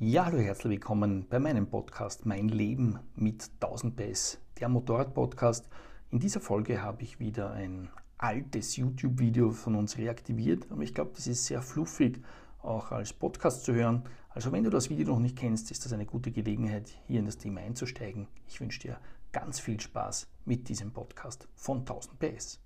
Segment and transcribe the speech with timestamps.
[0.00, 5.68] Ja, hallo, herzlich willkommen bei meinem Podcast Mein Leben mit 1000 PS, der Motorrad-Podcast.
[6.12, 11.10] In dieser Folge habe ich wieder ein altes YouTube-Video von uns reaktiviert, aber ich glaube,
[11.16, 12.22] das ist sehr fluffig
[12.62, 14.04] auch als Podcast zu hören.
[14.28, 17.26] Also wenn du das Video noch nicht kennst, ist das eine gute Gelegenheit, hier in
[17.26, 18.28] das Thema einzusteigen.
[18.46, 19.00] Ich wünsche dir
[19.32, 22.60] ganz viel Spaß mit diesem Podcast von 1000 PS.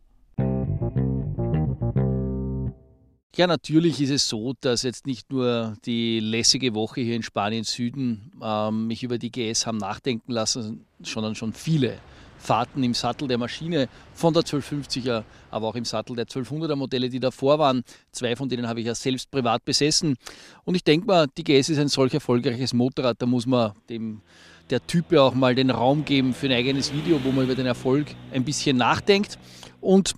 [3.35, 7.65] Ja, natürlich ist es so, dass jetzt nicht nur die lässige Woche hier in Spanien
[7.65, 11.99] Süden ähm, mich über die GS haben nachdenken lassen, sondern schon viele
[12.37, 17.09] Fahrten im Sattel der Maschine von der 1250er, aber auch im Sattel der 1200er Modelle,
[17.09, 17.85] die davor waren.
[18.11, 20.17] Zwei von denen habe ich ja selbst privat besessen.
[20.65, 24.21] Und ich denke mal, die GS ist ein solch erfolgreiches Motorrad, da muss man dem
[24.69, 27.67] der Type auch mal den Raum geben für ein eigenes Video, wo man über den
[27.67, 29.39] Erfolg ein bisschen nachdenkt.
[29.81, 30.15] Und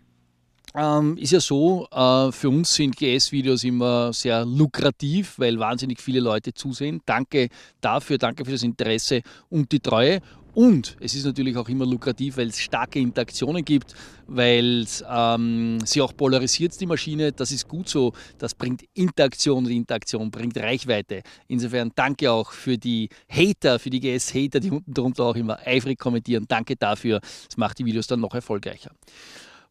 [0.77, 6.21] ähm, ist ja so, äh, für uns sind GS-Videos immer sehr lukrativ, weil wahnsinnig viele
[6.21, 7.01] Leute zusehen.
[7.07, 7.49] Danke
[7.81, 10.21] dafür, danke für das Interesse und die Treue.
[10.55, 13.95] Und es ist natürlich auch immer lukrativ, weil es starke Interaktionen gibt,
[14.29, 17.33] weil ähm, sie auch polarisiert, die Maschine.
[17.33, 18.13] Das ist gut so.
[18.39, 21.23] Das bringt Interaktion und Interaktion bringt Reichweite.
[21.49, 25.99] Insofern danke auch für die Hater, für die GS-Hater, die unten drunter auch immer eifrig
[25.99, 26.45] kommentieren.
[26.47, 27.21] Danke dafür.
[27.21, 28.93] Das macht die Videos dann noch erfolgreicher.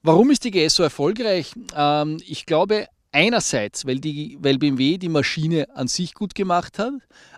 [0.05, 1.53] Warum ist die GS so erfolgreich?
[1.73, 6.91] Ähm, ich glaube, einerseits, weil, die, weil BMW die Maschine an sich gut gemacht hat,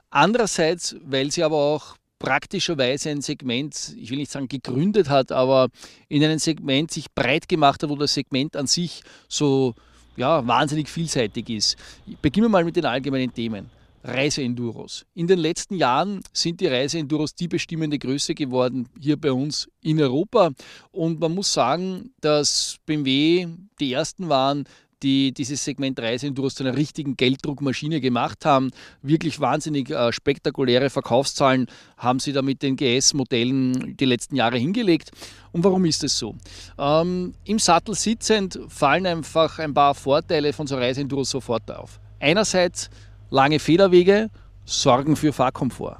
[0.09, 5.67] andererseits, weil sie aber auch praktischerweise ein Segment, ich will nicht sagen gegründet hat, aber
[6.09, 9.75] in einem Segment sich breit gemacht hat, wo das Segment an sich so
[10.15, 11.77] ja, wahnsinnig vielseitig ist.
[12.23, 13.69] Beginnen wir mal mit den allgemeinen Themen.
[14.05, 15.05] Reiseenduros.
[15.15, 19.99] In den letzten Jahren sind die Reiseenduros die bestimmende Größe geworden hier bei uns in
[19.99, 20.51] Europa.
[20.91, 23.47] Und man muss sagen, dass BMW
[23.79, 24.65] die ersten waren,
[25.01, 28.71] die dieses Segment Reiseenduros zu einer richtigen Gelddruckmaschine gemacht haben.
[29.01, 31.67] Wirklich wahnsinnig äh, spektakuläre Verkaufszahlen
[31.97, 35.11] haben sie da mit den GS-Modellen die letzten Jahre hingelegt.
[35.51, 36.35] Und warum ist es so?
[36.77, 41.99] Ähm, Im Sattel sitzend fallen einfach ein paar Vorteile von so Reiseenduros sofort auf.
[42.19, 42.89] Einerseits
[43.31, 44.29] Lange Federwege
[44.65, 45.97] sorgen für Fahrkomfort.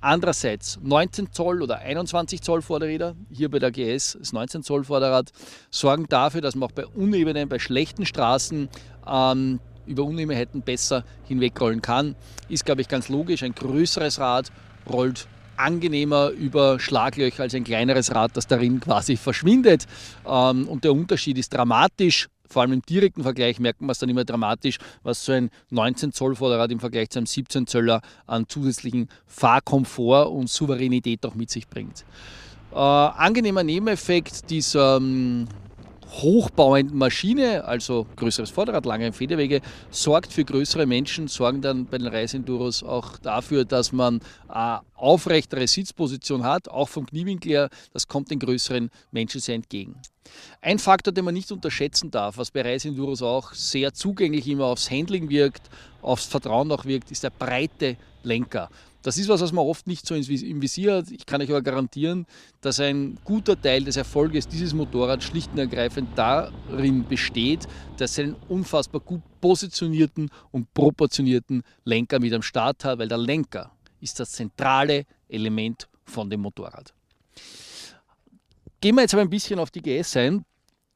[0.00, 5.32] Andererseits 19 Zoll oder 21 Zoll Vorderräder, hier bei der GS das 19 Zoll Vorderrad,
[5.70, 8.68] sorgen dafür, dass man auch bei unebenen, bei schlechten Straßen
[9.06, 12.14] ähm, über Unebenheiten besser hinwegrollen kann.
[12.48, 13.42] Ist, glaube ich, ganz logisch.
[13.42, 14.52] Ein größeres Rad
[14.88, 15.26] rollt
[15.56, 19.86] angenehmer über Schlaglöcher als ein kleineres Rad, das darin quasi verschwindet.
[20.26, 24.08] Ähm, und der Unterschied ist dramatisch vor allem im direkten Vergleich merkt man es dann
[24.08, 28.48] immer dramatisch, was so ein 19 Zoll Vorderrad im Vergleich zu einem 17 Zöller an
[28.48, 32.04] zusätzlichen Fahrkomfort und Souveränität auch mit sich bringt.
[32.72, 35.48] Äh, angenehmer Nebeneffekt dieser ähm,
[36.22, 39.60] hochbauenden Maschine, also größeres Vorderrad, lange Federwege,
[39.90, 45.66] sorgt für größere Menschen, sorgen dann bei den Reisenduros auch dafür, dass man eine aufrechtere
[45.66, 49.96] Sitzposition hat, auch vom Kniewinkel her, das kommt den größeren Menschen sehr entgegen.
[50.60, 54.90] Ein Faktor, den man nicht unterschätzen darf, was bei Reisenduros auch sehr zugänglich immer aufs
[54.90, 55.70] Handling wirkt,
[56.02, 58.68] aufs Vertrauen auch wirkt, ist der breite Lenker.
[59.06, 61.12] Das ist was, was man oft nicht so im Visier hat.
[61.12, 62.26] Ich kann euch aber garantieren,
[62.60, 67.68] dass ein guter Teil des Erfolges dieses Motorrads schlicht und ergreifend darin besteht,
[67.98, 73.18] dass es einen unfassbar gut positionierten und proportionierten Lenker mit am Start hat, weil der
[73.18, 76.92] Lenker ist das zentrale Element von dem Motorrad.
[78.80, 80.44] Gehen wir jetzt aber ein bisschen auf die GS ein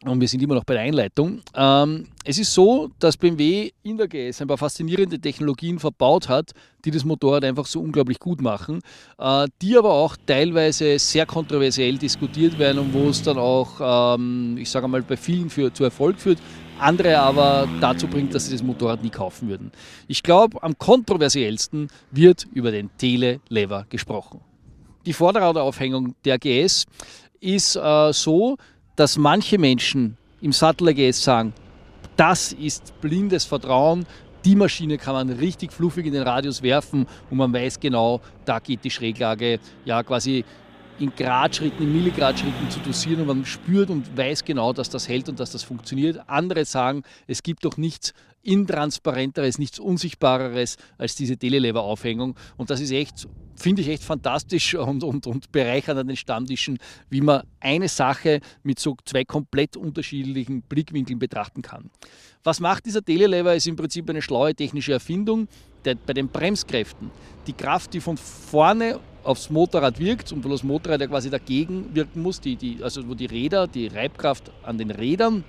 [0.05, 1.43] und wir sind immer noch bei der Einleitung.
[1.55, 6.53] Ähm, es ist so, dass BMW in der GS ein paar faszinierende Technologien verbaut hat,
[6.87, 8.81] die das Motorrad einfach so unglaublich gut machen,
[9.19, 14.57] äh, die aber auch teilweise sehr kontroversiell diskutiert werden und wo es dann auch, ähm,
[14.59, 16.39] ich sage mal, bei vielen für, zu Erfolg führt,
[16.79, 19.71] andere aber dazu bringt, dass sie das Motorrad nie kaufen würden.
[20.09, 24.41] Ich glaube, am kontroversiellsten wird über den Telelever gesprochen.
[25.05, 26.87] Die Vorderradaufhängung der GS
[27.41, 28.57] ist äh, so,
[28.97, 31.53] dass manche Menschen im Sattel AGS sagen,
[32.17, 34.07] das ist blindes Vertrauen,
[34.45, 38.59] die Maschine kann man richtig fluffig in den Radius werfen und man weiß genau, da
[38.59, 40.45] geht die Schräglage ja quasi
[40.99, 45.29] in Gradschritten, in Milligradschritten zu dosieren und man spürt und weiß genau, dass das hält
[45.29, 46.21] und dass das funktioniert.
[46.27, 48.13] Andere sagen, es gibt doch nichts
[48.43, 52.37] intransparenteres, nichts Unsichtbareres als diese Telelever-Aufhängung.
[52.57, 53.29] Und das ist echt,
[53.61, 56.79] finde ich echt fantastisch und, und, und bereichernd an den Stammtischen,
[57.11, 61.91] wie man eine Sache mit so zwei komplett unterschiedlichen Blickwinkeln betrachten kann.
[62.43, 63.55] Was macht dieser Telelever?
[63.55, 65.47] Ist im Prinzip eine schlaue technische Erfindung
[65.85, 67.11] der, bei den Bremskräften.
[67.47, 71.95] Die Kraft, die von vorne aufs Motorrad wirkt und wo das Motorrad ja quasi dagegen
[71.95, 75.45] wirken muss, die, die, also wo die Räder, die Reibkraft an den Rädern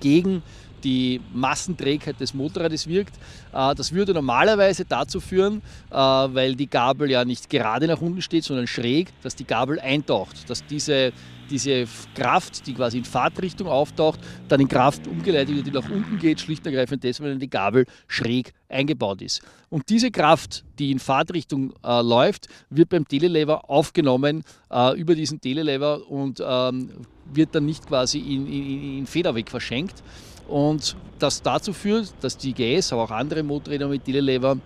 [0.00, 0.42] gegen
[0.86, 3.16] die Massenträgheit des Motorrades wirkt.
[3.52, 5.60] Äh, das würde normalerweise dazu führen,
[5.90, 9.80] äh, weil die Gabel ja nicht gerade nach unten steht, sondern schräg, dass die Gabel
[9.80, 11.12] eintaucht, dass diese
[11.50, 11.86] diese
[12.16, 14.18] Kraft, die quasi in Fahrtrichtung auftaucht,
[14.48, 17.48] dann in Kraft umgeleitet wird, die nach unten geht, schlicht und ergreifend deswegen, weil die
[17.48, 19.42] Gabel schräg eingebaut ist.
[19.68, 25.40] Und diese Kraft, die in Fahrtrichtung äh, läuft, wird beim Telelever aufgenommen äh, über diesen
[25.40, 26.90] Telelever und ähm,
[27.32, 30.02] wird dann nicht quasi in, in, in Federweg verschenkt.
[30.48, 34.58] Und das dazu führt, dass die GS, aber auch andere Motorräder mit Telelever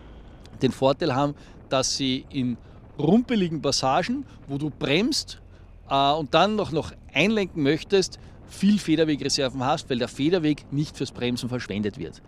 [0.61, 1.35] den Vorteil haben,
[1.69, 2.57] dass sie in
[2.99, 5.41] rumpeligen Passagen, wo du bremst
[5.89, 8.19] äh, und dann noch, noch einlenken möchtest,
[8.49, 12.21] viel Federwegreserven hast, weil der Federweg nicht fürs Bremsen verschwendet wird.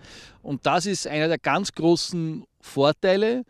[0.42, 3.44] Und das ist einer der ganz großen Vorteile,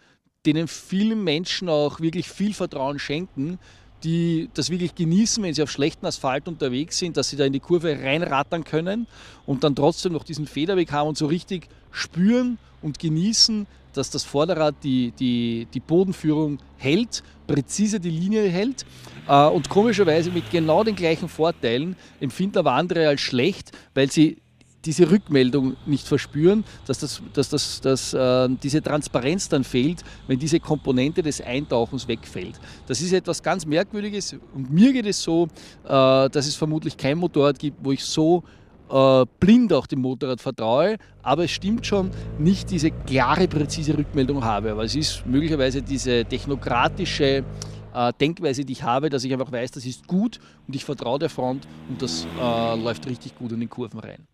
[0.46, 3.58] denen vielen Menschen auch wirklich viel Vertrauen schenken,
[4.04, 7.52] die das wirklich genießen, wenn sie auf schlechten Asphalt unterwegs sind, dass sie da in
[7.52, 9.06] die Kurve reinrattern können
[9.46, 14.24] und dann trotzdem noch diesen Federweg haben und so richtig spüren und genießen, dass das
[14.24, 18.86] Vorderrad die, die, die Bodenführung hält, präzise die Linie hält
[19.28, 24.38] äh, und komischerweise mit genau den gleichen Vorteilen empfinden aber andere als schlecht, weil sie
[24.84, 30.38] diese Rückmeldung nicht verspüren, dass, das, dass, das, dass äh, diese Transparenz dann fehlt, wenn
[30.38, 32.60] diese Komponente des Eintauchens wegfällt.
[32.86, 35.48] Das ist etwas ganz Merkwürdiges und mir geht es so,
[35.84, 38.42] äh, dass es vermutlich kein Motorrad gibt, wo ich so
[38.90, 44.44] äh, blind auch dem Motorrad vertraue, aber es stimmt schon, nicht diese klare, präzise Rückmeldung
[44.44, 44.72] habe.
[44.72, 47.44] Aber es ist möglicherweise diese technokratische
[47.94, 51.18] äh, Denkweise, die ich habe, dass ich einfach weiß, das ist gut und ich vertraue
[51.18, 54.26] der Front und das äh, läuft richtig gut in den Kurven rein.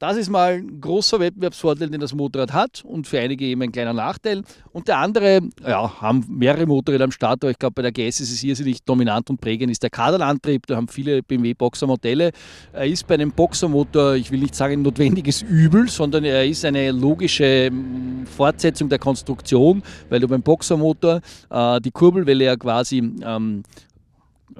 [0.00, 3.70] Das ist mal ein großer Wettbewerbsvorteil, den das Motorrad hat und für einige eben ein
[3.70, 4.42] kleiner Nachteil.
[4.72, 8.20] Und der andere, ja, haben mehrere Motorräder am Start, aber ich glaube, bei der GS
[8.20, 10.66] ist es irrsinnig dominant und prägend, ist der Kardanantrieb.
[10.66, 12.30] Da haben viele BMW Boxer-Modelle.
[12.72, 16.64] Er ist bei einem Boxermotor, ich will nicht sagen ein notwendiges Übel, sondern er ist
[16.64, 21.20] eine logische mm, Fortsetzung der Konstruktion, weil du beim Boxermotor
[21.50, 23.64] äh, die Kurbelwelle ja quasi ähm,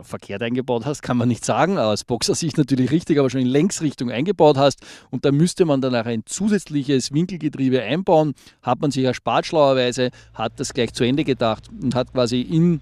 [0.03, 1.79] verkehrt eingebaut hast, kann man nicht sagen.
[1.79, 4.81] Aus Boxersicht natürlich richtig, aber schon in Längsrichtung eingebaut hast.
[5.11, 8.35] Und da müsste man dann auch ein zusätzliches Winkelgetriebe einbauen.
[8.63, 12.81] Hat man sich erspart schlauerweise, hat das gleich zu Ende gedacht und hat quasi in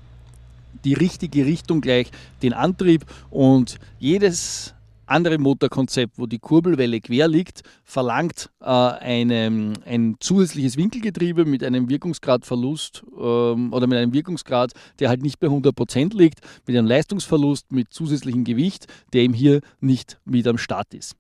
[0.85, 2.11] die richtige Richtung gleich
[2.43, 4.75] den Antrieb und jedes
[5.11, 11.89] andere Motorkonzept, wo die Kurbelwelle quer liegt, verlangt äh, eine, ein zusätzliches Winkelgetriebe mit einem
[11.89, 17.73] Wirkungsgradverlust ähm, oder mit einem Wirkungsgrad, der halt nicht bei 100% liegt, mit einem Leistungsverlust,
[17.73, 21.17] mit zusätzlichem Gewicht, der eben hier nicht mit am Start ist.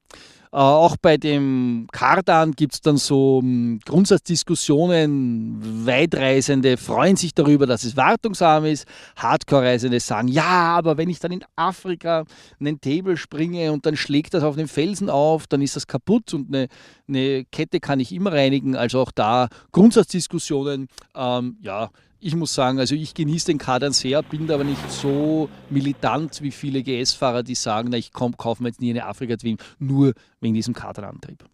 [0.53, 5.87] Äh, auch bei dem Kardan gibt es dann so um, Grundsatzdiskussionen.
[5.87, 8.87] Weitreisende freuen sich darüber, dass es wartungsarm ist.
[9.17, 12.25] Hardcore-Reisende sagen, ja, aber wenn ich dann in Afrika
[12.61, 16.35] einen Table springe und dann schlägt das auf den Felsen auf, dann ist das kaputt
[16.35, 16.69] und eine,
[17.09, 18.77] eine Kette kann ich immer reinigen.
[18.77, 20.89] Also auch da Grundsatzdiskussionen.
[21.15, 25.49] Ähm, ja, ich muss sagen, also ich genieße den Kadern sehr, bin aber nicht so
[25.70, 29.59] militant wie viele GS-Fahrer, die sagen, na, ich komm, kaufe mir jetzt nie eine Afrika-Twin,
[29.79, 31.44] nur wegen diesem Kaderantrieb.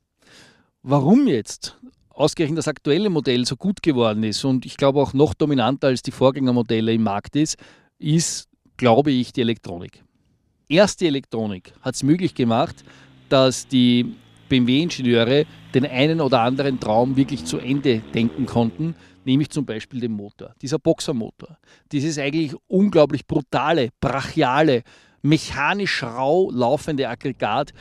[0.83, 1.79] Warum jetzt
[2.09, 6.03] ausgerechnet das aktuelle Modell so gut geworden ist und ich glaube auch noch dominanter als
[6.03, 7.57] die Vorgängermodelle im Markt ist,
[7.99, 10.03] ist, glaube ich, die Elektronik.
[10.69, 12.85] Erst die Elektronik hat es möglich gemacht,
[13.29, 14.15] dass die
[14.49, 15.45] BMW-Ingenieure
[15.75, 18.95] den einen oder anderen Traum wirklich zu Ende denken konnten,
[19.25, 20.55] nämlich zum Beispiel den Motor.
[20.63, 21.59] Dieser Boxermotor,
[21.93, 24.83] dieses eigentlich unglaublich brutale, brachiale,
[25.23, 27.73] mechanisch rau laufende Aggregat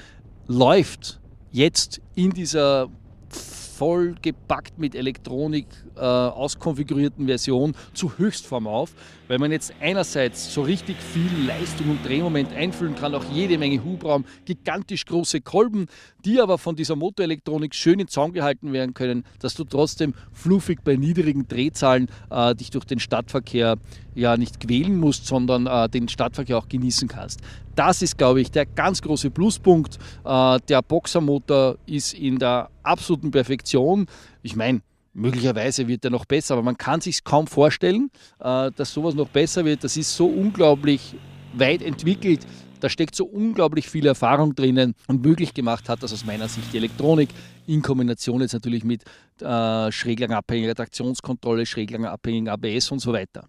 [0.48, 1.20] läuft
[1.52, 2.90] jetzt in dieser
[3.30, 8.94] vollgepackt mit Elektronik äh, auskonfigurierten Version zu Höchstform auf,
[9.28, 13.84] weil man jetzt einerseits so richtig viel Leistung und Drehmoment einfüllen kann, auch jede Menge
[13.84, 15.88] Hubraum, gigantisch große Kolben,
[16.26, 20.80] die aber von dieser Motorelektronik schön in Zaum gehalten werden können, dass du trotzdem fluffig
[20.84, 23.78] bei niedrigen Drehzahlen äh, dich durch den Stadtverkehr
[24.16, 27.42] ja nicht quälen musst, sondern äh, den Stadtverkehr auch genießen kannst.
[27.76, 29.98] Das ist, glaube ich, der ganz große Pluspunkt.
[30.24, 34.08] Äh, der Boxermotor ist in der absoluten Perfektion.
[34.44, 34.82] Ich meine,
[35.14, 39.30] möglicherweise wird er noch besser, aber man kann sich kaum vorstellen, äh, dass sowas noch
[39.30, 39.84] besser wird.
[39.84, 41.16] Das ist so unglaublich
[41.54, 42.46] weit entwickelt.
[42.80, 46.74] Da steckt so unglaublich viel Erfahrung drinnen und möglich gemacht hat das aus meiner Sicht
[46.74, 47.30] die Elektronik
[47.66, 49.04] in Kombination jetzt natürlich mit
[49.40, 53.48] äh, schräglangabhängiger Traktionskontrolle, schräglangabhängigen ABS und so weiter.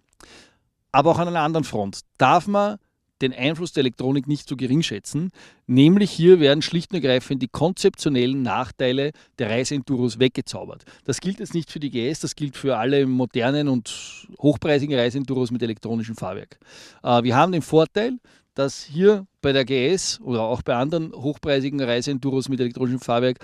[0.93, 2.77] Aber auch an einer anderen Front darf man
[3.21, 5.31] den Einfluss der Elektronik nicht so gering schätzen.
[5.67, 10.85] Nämlich hier werden schlicht und ergreifend die konzeptionellen Nachteile der Reiseenduros weggezaubert.
[11.05, 15.51] Das gilt jetzt nicht für die GS, das gilt für alle modernen und hochpreisigen Reiseenduros
[15.51, 16.59] mit elektronischem Fahrwerk.
[17.03, 18.19] Äh, wir haben den Vorteil,
[18.53, 23.39] dass hier bei der GS oder auch bei anderen hochpreisigen Reiseenduros mit elektronischem Fahrwerk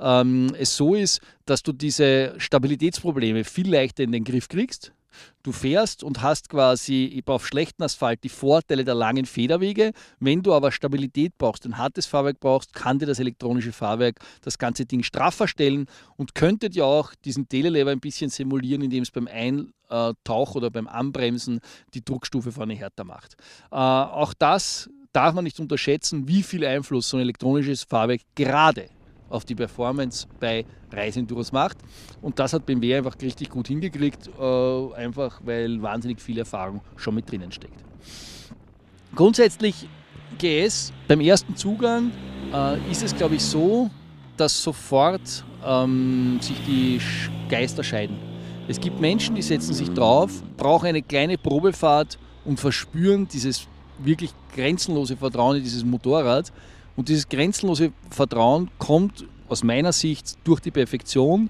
[0.00, 4.92] ähm, es so ist, dass du diese Stabilitätsprobleme viel leichter in den Griff kriegst.
[5.42, 9.92] Du fährst und hast quasi auf schlechten Asphalt die Vorteile der langen Federwege.
[10.20, 14.58] Wenn du aber Stabilität brauchst, ein hartes Fahrwerk brauchst, kann dir das elektronische Fahrwerk das
[14.58, 15.86] ganze Ding straffer stellen
[16.16, 20.88] und könnte dir auch diesen Telelever ein bisschen simulieren, indem es beim Eintauch oder beim
[20.88, 21.60] Anbremsen
[21.94, 23.36] die Druckstufe vorne härter macht.
[23.70, 28.88] Äh, auch das darf man nicht unterschätzen, wie viel Einfluss so ein elektronisches Fahrwerk gerade
[29.28, 31.78] auf die Performance bei Reisenduros macht.
[32.22, 37.14] Und das hat BMW einfach richtig gut hingekriegt, äh, einfach weil wahnsinnig viel Erfahrung schon
[37.14, 37.84] mit drinnen steckt.
[39.14, 39.88] Grundsätzlich
[40.38, 42.12] GS beim ersten Zugang
[42.52, 43.90] äh, ist es, glaube ich, so,
[44.36, 47.00] dass sofort ähm, sich die
[47.48, 48.16] Geister scheiden.
[48.68, 53.66] Es gibt Menschen, die setzen sich drauf, brauchen eine kleine Probefahrt und verspüren dieses
[53.98, 56.52] wirklich grenzenlose Vertrauen in dieses Motorrad.
[56.98, 61.48] Und dieses grenzenlose Vertrauen kommt aus meiner Sicht durch die Perfektion.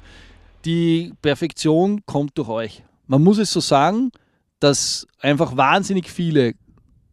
[0.67, 2.85] Die Perfektion kommt durch euch.
[3.07, 4.13] Man muss es so sagen,
[4.61, 6.53] dass einfach wahnsinnig viele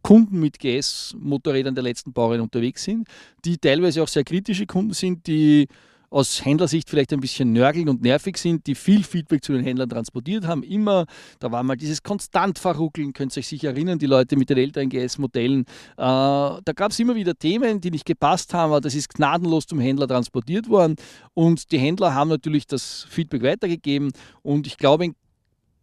[0.02, 3.08] Kunden mit GS-Motorrädern der letzten Baureihen unterwegs sind,
[3.46, 5.66] die teilweise auch sehr kritische Kunden sind, die
[6.10, 9.88] aus Händlersicht vielleicht ein bisschen nörgeln und nervig sind, die viel Feedback zu den Händlern
[9.88, 10.62] transportiert haben.
[10.62, 11.06] Immer,
[11.38, 14.58] da war mal dieses konstant verruckeln, könnt ihr euch sicher erinnern, die Leute mit den
[14.58, 15.62] älteren GS-Modellen.
[15.62, 19.66] Äh, da gab es immer wieder Themen, die nicht gepasst haben, aber das ist gnadenlos
[19.66, 20.96] zum Händler transportiert worden.
[21.34, 24.12] Und die Händler haben natürlich das Feedback weitergegeben.
[24.42, 25.14] Und ich glaube, in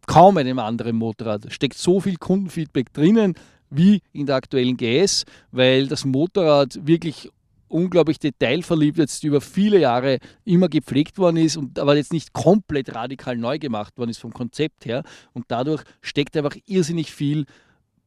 [0.08, 3.36] kaum einem anderen Motorrad steckt so viel Kundenfeedback drinnen
[3.70, 7.30] wie in der aktuellen GS, weil das Motorrad wirklich
[7.74, 12.94] unglaublich detailverliebt jetzt über viele Jahre immer gepflegt worden ist und aber jetzt nicht komplett
[12.96, 15.04] radikal neu gemacht worden ist vom Konzept her.
[15.34, 17.46] Und dadurch steckt einfach irrsinnig viel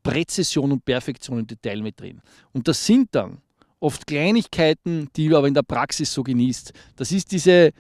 [0.03, 2.23] Präzision und Perfektion im Detail mit drin.
[2.53, 3.39] Und das sind dann
[3.81, 6.73] oft Kleinigkeiten, die du aber in der Praxis so genießt.
[6.95, 7.73] Das ist diese,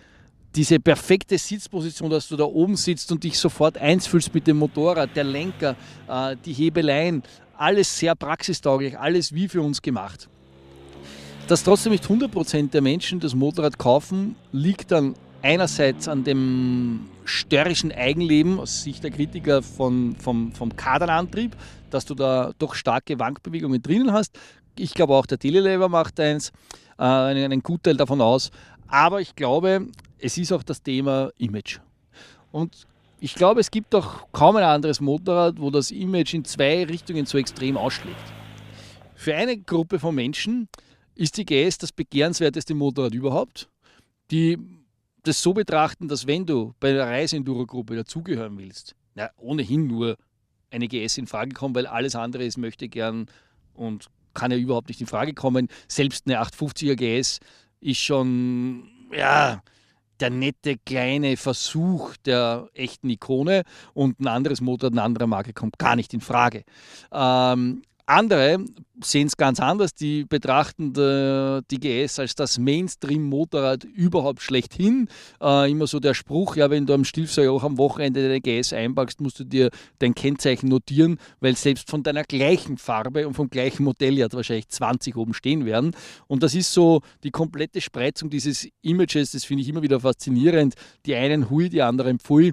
[0.54, 4.58] diese perfekte Sitzposition, dass du da oben sitzt und dich sofort eins fühlst mit dem
[4.58, 5.76] Motorrad, der Lenker,
[6.08, 7.22] äh, die Hebeleien,
[7.56, 10.28] alles sehr praxistauglich, alles wie für uns gemacht.
[11.48, 17.92] Dass trotzdem nicht 100% der Menschen das Motorrad kaufen, liegt dann einerseits an dem störrischen
[17.92, 21.56] Eigenleben aus Sicht der Kritiker von, vom, vom Kardanantrieb,
[21.90, 24.36] dass du da doch starke Wankbewegungen drinnen hast.
[24.76, 26.50] Ich glaube auch der Telelever macht eins,
[26.98, 28.50] äh, einen, einen Gutteil davon aus.
[28.88, 29.86] Aber ich glaube,
[30.18, 31.78] es ist auch das Thema Image.
[32.50, 32.88] Und
[33.20, 37.24] ich glaube, es gibt auch kaum ein anderes Motorrad, wo das Image in zwei Richtungen
[37.24, 38.16] so extrem ausschlägt.
[39.14, 40.68] Für eine Gruppe von Menschen
[41.16, 43.68] ist die GS das begehrenswerteste Motorrad überhaupt,
[44.30, 44.58] die
[45.22, 50.16] das so betrachten, dass wenn du bei der Reise-Enduro-Gruppe dazugehören willst, na, ohnehin nur
[50.70, 53.26] eine GS in Frage kommt, weil alles andere ist möchte gern
[53.74, 55.68] und kann ja überhaupt nicht in Frage kommen.
[55.88, 57.40] Selbst eine 850er GS
[57.80, 59.62] ist schon, ja,
[60.20, 63.62] der nette kleine Versuch der echten Ikone
[63.94, 66.64] und ein anderes Motorrad, eine andere Marke kommt gar nicht in Frage.
[67.12, 68.64] Ähm, andere
[69.02, 69.94] sehen es ganz anders.
[69.94, 75.08] Die betrachten die GS als das Mainstream-Motorrad überhaupt schlechthin.
[75.40, 78.72] Äh, immer so der Spruch, ja, wenn du am Stilfser auch am Wochenende deine GS
[78.72, 83.50] einpackst, musst du dir dein Kennzeichen notieren, weil selbst von deiner gleichen Farbe und vom
[83.50, 85.94] gleichen Modell ja wahrscheinlich 20 oben stehen werden.
[86.26, 90.74] Und das ist so die komplette Spreizung dieses Images, das finde ich immer wieder faszinierend.
[91.04, 92.52] Die einen hui, die anderen pfui.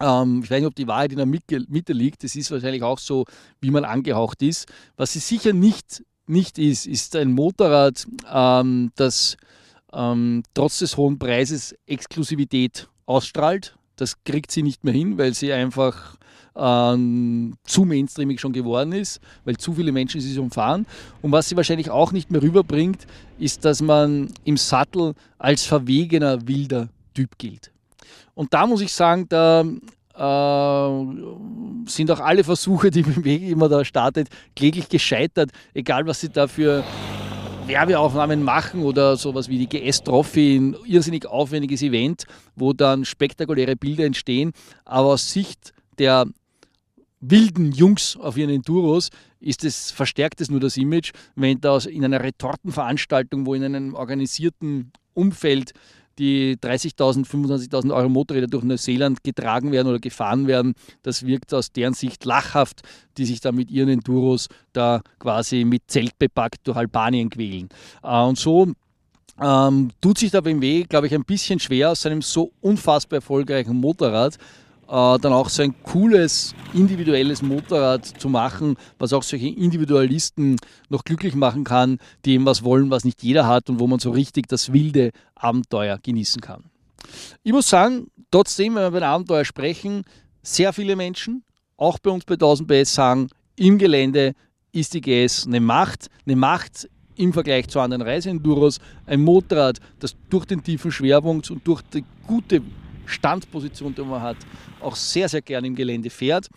[0.00, 2.24] Ähm, ich weiß nicht, ob die Wahrheit in der Mitte liegt.
[2.24, 3.24] Das ist wahrscheinlich auch so,
[3.60, 4.66] wie man angehaucht ist.
[4.96, 9.36] Was sie sicher nicht, nicht ist, ist ein Motorrad, ähm, das
[9.92, 13.76] ähm, trotz des hohen Preises Exklusivität ausstrahlt.
[13.96, 16.16] Das kriegt sie nicht mehr hin, weil sie einfach
[16.54, 20.86] ähm, zu mainstreamig schon geworden ist, weil zu viele Menschen sie umfahren.
[21.22, 23.06] Und was sie wahrscheinlich auch nicht mehr rüberbringt,
[23.38, 27.72] ist, dass man im Sattel als verwegener, wilder Typ gilt.
[28.34, 30.90] Und da muss ich sagen, da äh,
[31.86, 36.46] sind auch alle Versuche, die BMW immer da startet, kläglich gescheitert, egal was sie da
[36.46, 36.84] für
[37.66, 42.24] Werbeaufnahmen machen oder sowas wie die GS Trophy, ein irrsinnig aufwendiges Event,
[42.56, 44.52] wo dann spektakuläre Bilder entstehen.
[44.84, 46.26] Aber aus Sicht der
[47.20, 49.10] wilden Jungs auf ihren Enduros
[49.40, 53.94] ist es, verstärkt es nur das Image, wenn da in einer Retortenveranstaltung, wo in einem
[53.94, 55.72] organisierten Umfeld
[56.18, 60.74] die 30.000, 25.000 Euro Motorräder durch Neuseeland getragen werden oder gefahren werden.
[61.02, 62.82] Das wirkt aus deren Sicht lachhaft,
[63.16, 67.68] die sich da mit ihren Enduros da quasi mit Zelt bepackt durch Albanien quälen.
[68.02, 68.72] Äh, und so
[69.40, 73.76] ähm, tut sich der BMW, glaube ich, ein bisschen schwer aus seinem so unfassbar erfolgreichen
[73.76, 74.36] Motorrad
[74.88, 80.56] dann auch so ein cooles individuelles Motorrad zu machen, was auch solche Individualisten
[80.88, 83.98] noch glücklich machen kann, die eben was wollen, was nicht jeder hat und wo man
[83.98, 86.64] so richtig das wilde Abenteuer genießen kann.
[87.42, 90.04] Ich muss sagen, trotzdem, wenn wir über ein Abenteuer sprechen,
[90.42, 91.44] sehr viele Menschen,
[91.76, 94.34] auch bei uns bei 1000 PS, sagen, im Gelände
[94.72, 100.16] ist die GS eine Macht, eine Macht im Vergleich zu anderen Reiseenduros, ein Motorrad, das
[100.30, 102.62] durch den tiefen Schwerpunkt und durch die gute
[103.08, 104.36] Standposition, die man hat,
[104.80, 106.48] auch sehr, sehr gerne im Gelände fährt,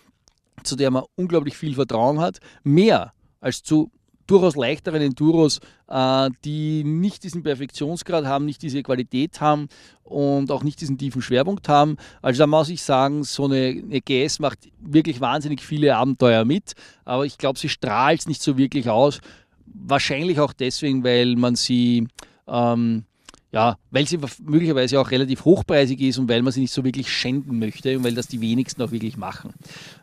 [0.63, 3.91] zu der man unglaublich viel Vertrauen hat, mehr als zu
[4.31, 9.67] durchaus leichteren Enduros, äh, die nicht diesen Perfektionsgrad haben, nicht diese Qualität haben
[10.03, 11.97] und auch nicht diesen tiefen Schwerpunkt haben.
[12.21, 17.25] Also da muss ich sagen, so eine, GS macht wirklich wahnsinnig viele Abenteuer mit, aber
[17.25, 19.19] ich glaube, sie strahlt nicht so wirklich aus.
[19.65, 22.07] Wahrscheinlich auch deswegen, weil man sie
[22.47, 23.03] ähm,
[23.51, 27.11] ja, weil sie möglicherweise auch relativ hochpreisig ist und weil man sie nicht so wirklich
[27.11, 29.53] schänden möchte und weil das die wenigsten auch wirklich machen.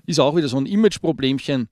[0.07, 1.69] Ist auch wieder so ein Image-Problemchen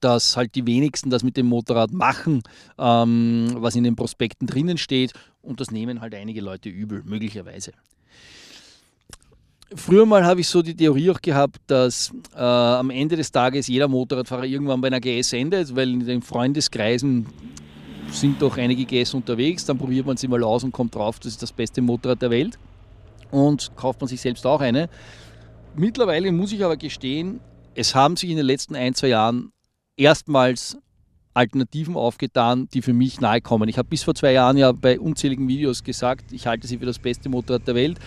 [0.00, 2.42] dass halt die wenigsten das mit dem Motorrad machen,
[2.78, 7.72] ähm, was in den Prospekten drinnen steht und das nehmen halt einige Leute übel, möglicherweise.
[9.74, 13.66] Früher mal habe ich so die Theorie auch gehabt, dass äh, am Ende des Tages
[13.66, 17.26] jeder Motorradfahrer irgendwann bei einer GS endet, weil in den Freundeskreisen
[18.14, 21.32] sind doch einige GS unterwegs, dann probiert man sie mal aus und kommt drauf, das
[21.32, 22.58] ist das beste Motorrad der Welt
[23.30, 24.88] und kauft man sich selbst auch eine.
[25.76, 27.40] Mittlerweile muss ich aber gestehen,
[27.74, 29.50] es haben sich in den letzten ein, zwei Jahren
[29.96, 30.78] erstmals
[31.34, 33.68] Alternativen aufgetan, die für mich nahe kommen.
[33.68, 36.86] Ich habe bis vor zwei Jahren ja bei unzähligen Videos gesagt, ich halte sie für
[36.86, 37.98] das beste Motorrad der Welt.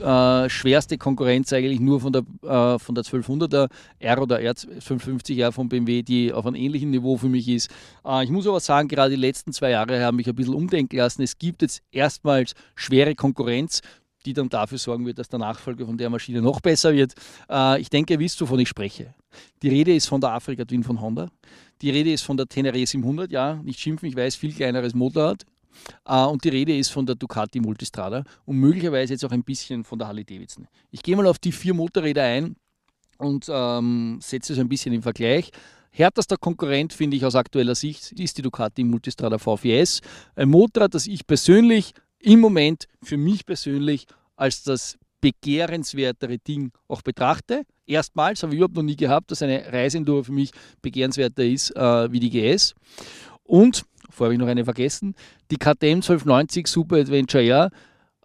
[0.00, 3.68] Äh, schwerste Konkurrenz eigentlich nur von der, äh, von der 1200er
[3.98, 7.70] R oder R550R von BMW, die auf einem ähnlichen Niveau für mich ist.
[8.04, 10.96] Äh, ich muss aber sagen, gerade die letzten zwei Jahre haben mich ein bisschen umdenken
[10.96, 11.22] lassen.
[11.22, 13.80] Es gibt jetzt erstmals schwere Konkurrenz
[14.24, 17.14] die dann dafür sorgen wird, dass der Nachfolger von der Maschine noch besser wird.
[17.50, 19.14] Äh, ich denke, ihr wisst, wovon ich spreche.
[19.62, 21.28] Die Rede ist von der Afrika Twin von Honda.
[21.80, 25.44] Die Rede ist von der Tenere 700, ja, nicht schimpfen, ich weiß, viel kleineres Motorrad.
[26.08, 29.84] Uh, und die Rede ist von der Ducati Multistrada und möglicherweise jetzt auch ein bisschen
[29.84, 30.66] von der Harley Davidson.
[30.90, 32.56] Ich gehe mal auf die vier Motorräder ein
[33.18, 35.50] und ähm, setze es ein bisschen im Vergleich.
[35.90, 40.00] Härtester Konkurrent, finde ich aus aktueller Sicht, ist die Ducati Multistrada V4S.
[40.34, 44.06] Ein Motorrad, das ich persönlich im Moment für mich persönlich
[44.36, 47.62] als das begehrenswertere Ding auch betrachte.
[47.86, 52.12] Erstmals habe ich überhaupt noch nie gehabt, dass eine Reiseenduro für mich begehrenswerter ist äh,
[52.12, 52.74] wie die GS.
[53.44, 55.14] Und, vorher habe ich noch eine vergessen,
[55.50, 57.70] die KTM 1290 Super Adventure R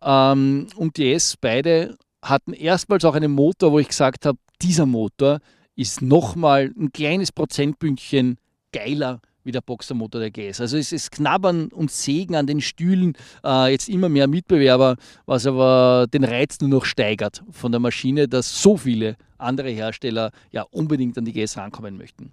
[0.02, 4.86] ähm, und die S, beide hatten erstmals auch einen Motor, wo ich gesagt habe, dieser
[4.86, 5.40] Motor
[5.76, 8.38] ist nochmal ein kleines Prozentpünktchen
[8.74, 10.60] geiler wie der Boxermotor der GS.
[10.60, 13.14] Also es ist Knabbern und Sägen an den Stühlen,
[13.46, 18.28] äh, jetzt immer mehr Mitbewerber, was aber den Reiz nur noch steigert von der Maschine,
[18.28, 22.32] dass so viele andere Hersteller ja unbedingt an die GS rankommen möchten.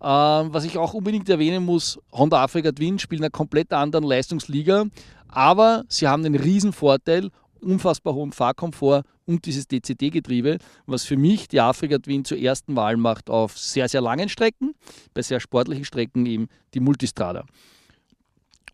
[0.00, 4.04] Ähm, was ich auch unbedingt erwähnen muss, Honda Africa Twin spielt in einer komplett anderen
[4.04, 4.84] Leistungsliga,
[5.28, 7.30] aber sie haben einen riesen Vorteil
[7.60, 12.96] unfassbar hohen Fahrkomfort und dieses DCT-Getriebe, was für mich die Afrika Twin zur ersten Wahl
[12.96, 14.74] macht auf sehr, sehr langen Strecken,
[15.14, 17.44] bei sehr sportlichen Strecken eben die Multistrada.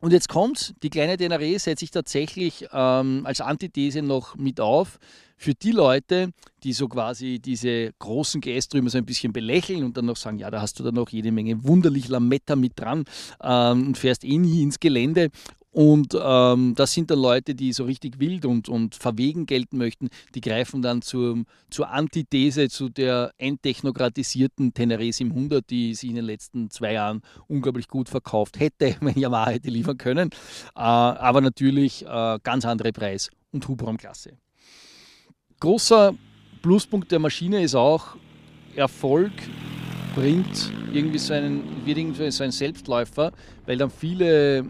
[0.00, 4.98] Und jetzt kommt, die kleine DNRE setze ich tatsächlich ähm, als Antithese noch mit auf
[5.36, 6.30] für die Leute,
[6.62, 10.50] die so quasi diese großen GS-Trümmer so ein bisschen belächeln und dann noch sagen, ja,
[10.50, 13.04] da hast du dann noch jede Menge wunderlich Lametta mit dran
[13.42, 15.30] ähm, und fährst eh nie ins Gelände
[15.74, 20.08] und ähm, das sind dann Leute, die so richtig wild und, und verwegen gelten möchten.
[20.36, 26.26] Die greifen dann zur, zur Antithese zu der enttechnokratisierten Tenere 700, die sich in den
[26.26, 30.30] letzten zwei Jahren unglaublich gut verkauft hätte, wenn Yamaha hätte liefern können.
[30.76, 34.38] Äh, aber natürlich äh, ganz andere Preis- und Hubraumklasse.
[35.58, 36.14] Großer
[36.62, 38.14] Pluspunkt der Maschine ist auch,
[38.76, 39.32] Erfolg
[40.14, 43.32] bringt irgendwie so einen, wird irgendwie so ein Selbstläufer,
[43.66, 44.64] weil dann viele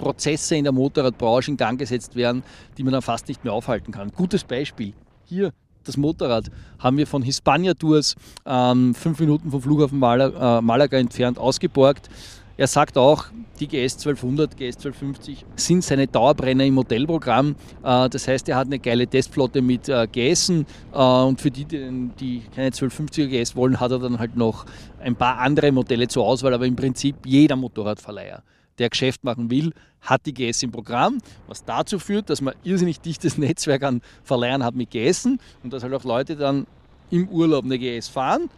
[0.00, 2.42] Prozesse in der Motorradbranche in Gang gesetzt werden,
[2.78, 4.10] die man dann fast nicht mehr aufhalten kann.
[4.10, 4.94] Gutes Beispiel.
[5.26, 5.52] Hier
[5.84, 8.14] das Motorrad haben wir von Hispania Tours
[8.46, 12.08] ähm, fünf Minuten vom Flughafen Malaga, äh, Malaga entfernt ausgeborgt.
[12.56, 13.24] Er sagt auch,
[13.58, 17.56] die GS 1200, GS 1250 sind seine Dauerbrenner im Modellprogramm.
[17.82, 21.64] Äh, das heißt, er hat eine geile Testflotte mit äh, GSen äh, und für die,
[21.64, 24.66] die keine 1250er GS wollen, hat er dann halt noch
[25.02, 28.42] ein paar andere Modelle zur Auswahl, aber im Prinzip jeder Motorradverleiher
[28.80, 33.00] der Geschäft machen will, hat die GS im Programm, was dazu führt, dass man irrsinnig
[33.00, 35.40] dichtes Netzwerk an Verleihern hat mit GS und
[35.72, 36.66] dass halt auch Leute dann
[37.10, 38.48] im Urlaub eine GS fahren,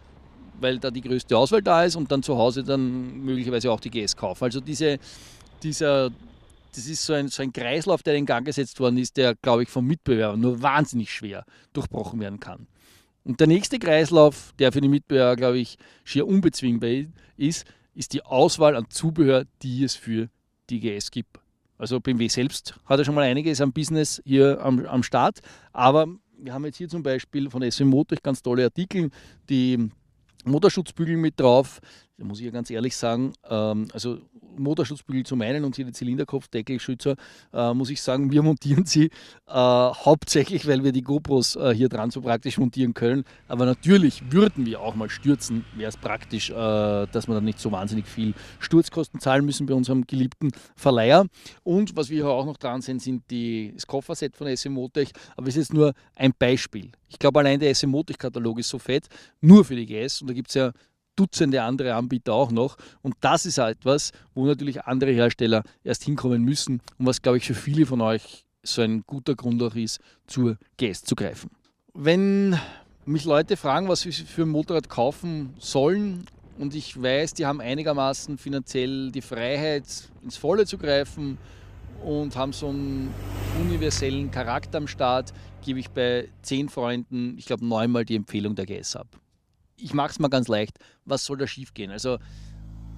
[0.59, 3.91] weil da die größte Auswahl da ist und dann zu Hause dann möglicherweise auch die
[3.91, 4.45] GS kaufen.
[4.45, 4.97] Also diese,
[5.61, 6.09] dieser,
[6.73, 9.63] das ist so ein, so ein Kreislauf, der in Gang gesetzt worden ist, der, glaube
[9.63, 12.67] ich, vom Mitbewerber nur wahnsinnig schwer durchbrochen werden kann.
[13.25, 18.23] Und der nächste Kreislauf, der für die Mitbewerber, glaube ich, schier unbezwingbar ist, ist die
[18.23, 20.29] Auswahl an Zubehör, die es für
[20.69, 21.39] die GS gibt.
[21.77, 25.39] Also BMW selbst hat ja schon mal einiges am Business hier am, am Start.
[25.71, 29.09] Aber wir haben jetzt hier zum Beispiel von SM Motor ganz tolle Artikel,
[29.49, 29.89] die
[30.45, 31.79] Motorschutzbügel mit drauf.
[32.17, 34.19] Da muss ich ja ganz ehrlich sagen, ähm, also
[34.55, 37.15] Motorschutzbügel zum einen und hier die Zylinderkopfdeckelschützer,
[37.51, 39.09] äh, muss ich sagen, wir montieren sie äh,
[39.47, 43.23] hauptsächlich, weil wir die GoPros äh, hier dran so praktisch montieren können.
[43.47, 47.59] Aber natürlich würden wir auch mal stürzen, wäre es praktisch, äh, dass wir dann nicht
[47.59, 51.25] so wahnsinnig viel Sturzkosten zahlen müssen bei unserem geliebten Verleiher.
[51.63, 55.11] Und was wir hier auch noch dran sehen, sind die, das Kofferset von SM Motech.
[55.35, 56.91] Aber es ist jetzt nur ein Beispiel.
[57.07, 59.07] Ich glaube, allein der SM Motech-Katalog ist so fett,
[59.41, 60.21] nur für die GS.
[60.21, 60.71] Und da gibt es ja
[61.15, 62.77] Dutzende andere Anbieter auch noch.
[63.01, 67.45] Und das ist etwas, wo natürlich andere Hersteller erst hinkommen müssen und was, glaube ich,
[67.45, 71.51] für viele von euch so ein guter Grund auch ist, zur GS zu greifen.
[71.93, 72.57] Wenn
[73.05, 76.25] mich Leute fragen, was sie für ein Motorrad kaufen sollen
[76.57, 79.83] und ich weiß, die haben einigermaßen finanziell die Freiheit,
[80.23, 81.37] ins Volle zu greifen
[82.03, 83.13] und haben so einen
[83.59, 88.65] universellen Charakter am Start, gebe ich bei zehn Freunden, ich glaube, neunmal die Empfehlung der
[88.65, 89.07] GS ab
[89.83, 91.91] ich mache es mal ganz leicht, was soll da schief gehen?
[91.91, 92.17] Also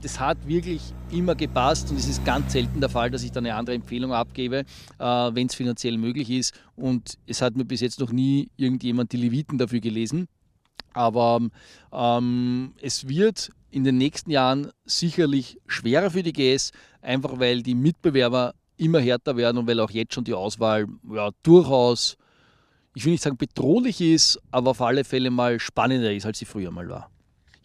[0.01, 3.39] das hat wirklich immer gepasst und es ist ganz selten der Fall, dass ich da
[3.39, 4.59] eine andere Empfehlung abgebe,
[4.99, 6.53] äh, wenn es finanziell möglich ist.
[6.75, 10.27] Und es hat mir bis jetzt noch nie irgendjemand die Leviten dafür gelesen.
[10.93, 11.39] Aber
[11.91, 16.71] ähm, es wird in den nächsten Jahren sicherlich schwerer für die GS,
[17.01, 21.31] einfach weil die Mitbewerber immer härter werden und weil auch jetzt schon die Auswahl ja,
[21.43, 22.15] durchaus
[22.95, 26.45] ich will nicht sagen bedrohlich ist, aber auf alle Fälle mal spannender ist, als sie
[26.45, 27.09] früher mal war.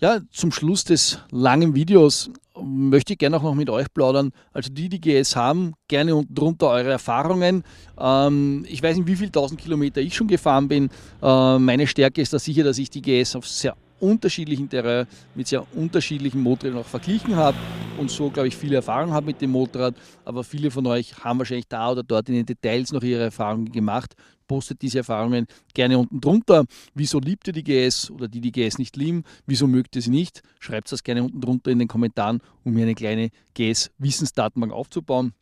[0.00, 2.30] Ja, zum Schluss des langen Videos
[2.62, 4.32] möchte ich gerne auch noch mit euch plaudern.
[4.52, 7.64] Also die, die GS haben, gerne unten drunter eure Erfahrungen.
[7.98, 10.88] Ähm, ich weiß nicht, wie viele tausend Kilometer ich schon gefahren bin.
[11.22, 15.48] Äh, meine Stärke ist da sicher, dass ich die GS auf sehr unterschiedlichen Terrain mit
[15.48, 17.58] sehr unterschiedlichen Motorrädern auch verglichen habe
[17.98, 19.94] und so, glaube ich, viele Erfahrungen habe mit dem Motorrad.
[20.24, 23.70] Aber viele von euch haben wahrscheinlich da oder dort in den Details noch ihre Erfahrungen
[23.70, 24.14] gemacht.
[24.50, 26.64] Postet diese Erfahrungen gerne unten drunter.
[26.92, 29.22] Wieso liebt ihr die GS oder die die GS nicht lieben?
[29.46, 30.42] Wieso mögt ihr sie nicht?
[30.58, 35.34] Schreibt das gerne unten drunter in den Kommentaren, um mir eine kleine GS-Wissensdatenbank aufzubauen.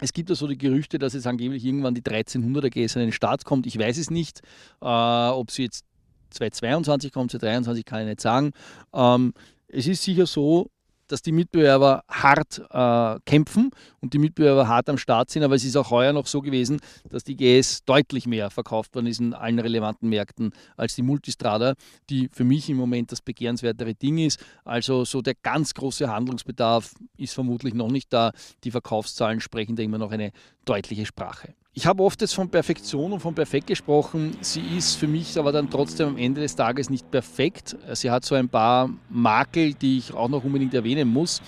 [0.00, 3.12] Es gibt ja so die Gerüchte, dass jetzt angeblich irgendwann die 1300er GS an den
[3.12, 3.66] Start kommt.
[3.66, 4.40] Ich weiß es nicht,
[4.80, 5.84] äh, ob sie jetzt
[6.30, 8.52] 2022 kommt, 2023 kann ich nicht sagen.
[8.94, 9.34] Ähm,
[9.68, 10.70] es ist sicher so,
[11.08, 15.64] dass die Mitbewerber hart äh, kämpfen und die Mitbewerber hart am Start sind, aber es
[15.64, 19.34] ist auch heuer noch so gewesen, dass die GS deutlich mehr verkauft worden ist in
[19.34, 21.74] allen relevanten Märkten als die Multistrada,
[22.10, 24.38] die für mich im Moment das begehrenswertere Ding ist.
[24.64, 28.32] Also so der ganz große Handlungsbedarf ist vermutlich noch nicht da.
[28.64, 30.32] Die Verkaufszahlen sprechen da immer noch eine
[30.64, 31.54] deutliche Sprache.
[31.78, 34.34] Ich habe oft jetzt von Perfektion und von perfekt gesprochen.
[34.40, 37.76] Sie ist für mich aber dann trotzdem am Ende des Tages nicht perfekt.
[37.92, 41.42] Sie hat so ein paar Makel, die ich auch noch unbedingt erwähnen muss.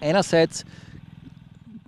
[0.00, 0.64] Einerseits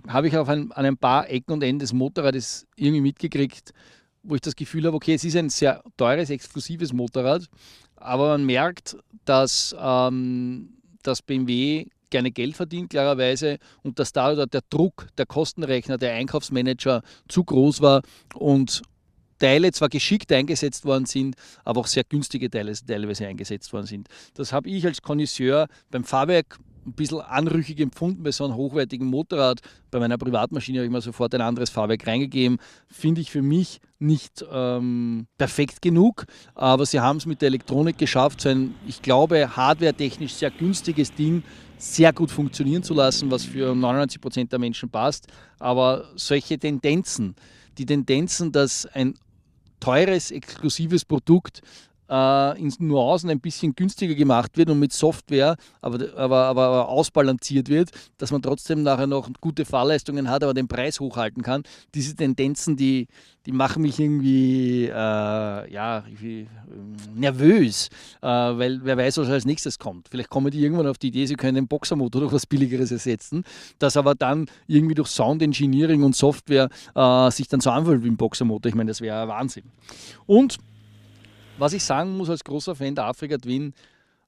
[0.07, 3.73] habe ich auf ein, an ein paar Ecken und Enden des Motorrades irgendwie mitgekriegt,
[4.21, 7.49] wo ich das Gefühl habe, okay, es ist ein sehr teures, exklusives Motorrad,
[7.95, 10.69] aber man merkt, dass ähm,
[11.01, 17.01] das BMW gerne Geld verdient, klarerweise, und dass da der Druck, der Kostenrechner, der Einkaufsmanager
[17.27, 18.83] zu groß war und
[19.37, 24.07] Teile zwar geschickt eingesetzt worden sind, aber auch sehr günstige Teile teilweise eingesetzt worden sind.
[24.33, 29.07] Das habe ich als Connoisseur beim Fahrwerk ein bisschen anrüchig empfunden bei so einem hochwertigen
[29.07, 29.59] Motorrad.
[29.91, 32.59] Bei meiner Privatmaschine habe ich mir sofort ein anderes Fahrwerk reingegeben.
[32.87, 37.97] Finde ich für mich nicht ähm, perfekt genug, aber sie haben es mit der Elektronik
[37.97, 41.43] geschafft, so ein, ich glaube, hardwaretechnisch sehr günstiges Ding
[41.93, 45.27] sehr gut funktionieren zu lassen, was für 99 Prozent der Menschen passt.
[45.59, 47.35] Aber solche Tendenzen,
[47.77, 49.13] die Tendenzen, dass ein
[49.79, 51.61] teures, exklusives Produkt
[52.09, 57.69] äh, in Nuancen ein bisschen günstiger gemacht wird und mit Software aber, aber, aber ausbalanciert
[57.69, 61.63] wird, dass man trotzdem nachher noch gute Fahrleistungen hat, aber den Preis hochhalten kann.
[61.93, 63.07] Diese Tendenzen, die,
[63.45, 66.47] die machen mich irgendwie äh, ja, irgendwie, äh,
[67.15, 67.89] nervös,
[68.21, 70.07] äh, weil wer weiß, was als nächstes kommt.
[70.09, 73.43] Vielleicht kommen die irgendwann auf die Idee, sie können den Boxermotor durch was Billigeres ersetzen,
[73.79, 78.09] das aber dann irgendwie durch Sound Engineering und Software äh, sich dann so anfühlt wie
[78.09, 78.69] ein Boxermotor.
[78.69, 79.65] Ich meine, das wäre Wahnsinn.
[80.25, 80.57] Und
[81.57, 83.73] was ich sagen muss als großer Fan der Afrika Twin,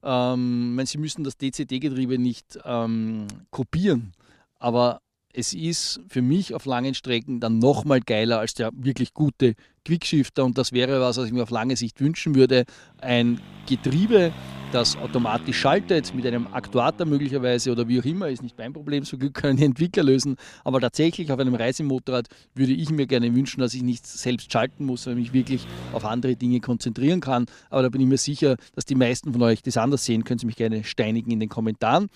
[0.03, 4.13] ähm, Sie müssen das DCD-Getriebe nicht ähm, kopieren,
[4.59, 5.01] aber
[5.33, 9.53] es ist für mich auf langen Strecken dann nochmal geiler als der wirklich gute
[9.85, 12.65] Quickshifter und das wäre was, was ich mir auf lange Sicht wünschen würde.
[12.99, 14.33] Ein Getriebe,
[14.71, 19.05] das automatisch schaltet, mit einem Aktuator möglicherweise oder wie auch immer, ist nicht mein Problem,
[19.05, 20.35] so Glück können die Entwickler lösen.
[20.63, 24.85] Aber tatsächlich auf einem Reisemotorrad würde ich mir gerne wünschen, dass ich nicht selbst schalten
[24.85, 27.45] muss, sondern mich wirklich auf andere Dinge konzentrieren kann.
[27.69, 30.23] Aber da bin ich mir sicher, dass die meisten von euch das anders sehen.
[30.23, 32.09] Können Sie mich gerne steinigen in den Kommentaren.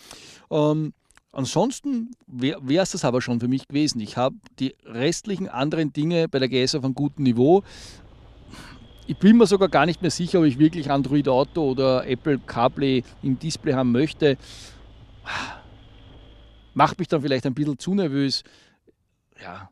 [0.49, 0.93] Ähm,
[1.33, 4.01] Ansonsten wäre es das aber schon für mich gewesen.
[4.01, 7.63] Ich habe die restlichen anderen Dinge bei der GS auf einem guten Niveau.
[9.11, 12.39] Ich bin mir sogar gar nicht mehr sicher, ob ich wirklich Android Auto oder Apple
[12.39, 14.37] CarPlay im Display haben möchte.
[16.73, 18.45] Macht mich dann vielleicht ein bisschen zu nervös.
[19.43, 19.69] Ja,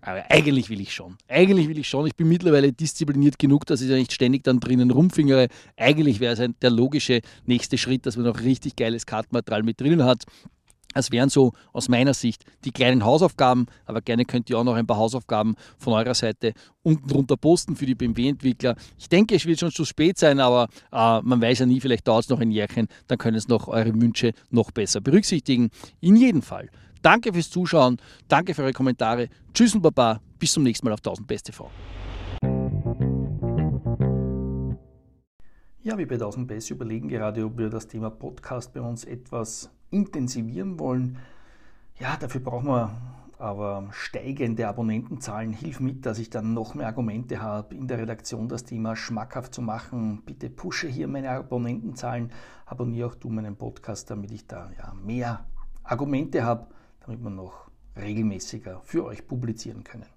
[0.00, 1.18] aber eigentlich will ich schon.
[1.28, 2.04] Eigentlich will ich schon.
[2.08, 5.46] Ich bin mittlerweile diszipliniert genug, dass ich da nicht ständig dann drinnen rumfingere.
[5.76, 10.02] Eigentlich wäre es der logische nächste Schritt, dass man noch richtig geiles Kartenmaterial mit drinnen
[10.02, 10.24] hat.
[10.94, 14.74] Das wären so aus meiner Sicht die kleinen Hausaufgaben, aber gerne könnt ihr auch noch
[14.74, 16.52] ein paar Hausaufgaben von eurer Seite
[16.82, 18.76] unten drunter posten für die BMW-Entwickler.
[18.98, 22.06] Ich denke, es wird schon zu spät sein, aber äh, man weiß ja nie, vielleicht
[22.08, 25.70] dauert es noch ein Jährchen, dann können es noch eure Wünsche noch besser berücksichtigen.
[26.00, 26.68] In jedem Fall,
[27.02, 29.28] danke fürs Zuschauen, danke für eure Kommentare.
[29.54, 31.70] Tschüss und Baba, bis zum nächsten Mal auf 1000 Best TV.
[35.84, 39.68] Ja, wir bei 1000 Best überlegen gerade, ob wir das Thema Podcast bei uns etwas
[39.92, 41.18] intensivieren wollen,
[41.98, 42.90] ja, dafür brauchen wir
[43.38, 45.52] aber steigende Abonnentenzahlen.
[45.52, 49.52] Hilf mit, dass ich dann noch mehr Argumente habe, in der Redaktion das Thema schmackhaft
[49.52, 50.22] zu machen.
[50.24, 52.30] Bitte pushe hier meine Abonnentenzahlen.
[52.66, 55.44] Abonniere auch du meinen Podcast, damit ich da ja, mehr
[55.82, 56.68] Argumente habe,
[57.00, 60.11] damit wir noch regelmäßiger für euch publizieren können.